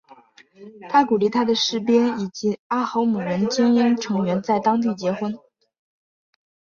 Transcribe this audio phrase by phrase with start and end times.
[0.89, 5.37] 他鼓励他的士兵以及阿豪姆人精英成员在当地结婚。